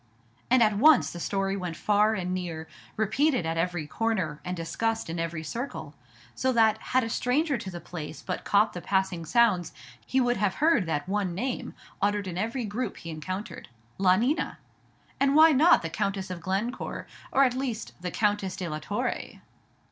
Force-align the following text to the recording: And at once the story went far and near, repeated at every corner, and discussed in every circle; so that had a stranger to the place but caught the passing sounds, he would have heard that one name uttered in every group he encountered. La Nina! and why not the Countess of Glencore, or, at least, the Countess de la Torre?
And 0.49 0.63
at 0.63 0.79
once 0.79 1.11
the 1.13 1.19
story 1.19 1.55
went 1.55 1.75
far 1.77 2.15
and 2.15 2.33
near, 2.33 2.67
repeated 2.97 3.45
at 3.45 3.55
every 3.55 3.85
corner, 3.85 4.41
and 4.43 4.57
discussed 4.57 5.11
in 5.11 5.19
every 5.19 5.43
circle; 5.43 5.93
so 6.33 6.51
that 6.53 6.79
had 6.79 7.03
a 7.03 7.07
stranger 7.09 7.55
to 7.59 7.69
the 7.69 7.79
place 7.79 8.23
but 8.23 8.43
caught 8.43 8.73
the 8.73 8.81
passing 8.81 9.25
sounds, 9.27 9.73
he 10.03 10.19
would 10.19 10.37
have 10.37 10.55
heard 10.55 10.87
that 10.87 11.07
one 11.07 11.35
name 11.35 11.75
uttered 12.01 12.25
in 12.25 12.35
every 12.35 12.65
group 12.65 12.97
he 12.97 13.11
encountered. 13.11 13.69
La 13.99 14.15
Nina! 14.15 14.57
and 15.19 15.35
why 15.35 15.51
not 15.51 15.83
the 15.83 15.87
Countess 15.91 16.31
of 16.31 16.41
Glencore, 16.41 17.05
or, 17.31 17.43
at 17.43 17.53
least, 17.53 17.93
the 18.01 18.09
Countess 18.09 18.55
de 18.55 18.67
la 18.67 18.79
Torre? 18.79 19.33